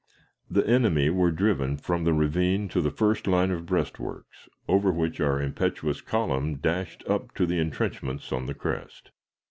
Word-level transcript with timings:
The 0.49 0.65
enemy 0.65 1.11
were 1.11 1.29
driven 1.29 1.77
from 1.77 2.05
the 2.05 2.11
ravine 2.13 2.67
to 2.69 2.81
the 2.81 2.89
first 2.89 3.27
line 3.27 3.51
of 3.51 3.67
breastworks, 3.67 4.49
over 4.67 4.91
which 4.91 5.19
our 5.19 5.39
impetuous 5.39 6.01
column 6.01 6.55
dashed 6.55 7.03
up 7.07 7.35
to 7.35 7.45
the 7.45 7.59
intrenchments 7.59 8.31
on 8.31 8.47
the 8.47 8.55
crest. 8.55 9.11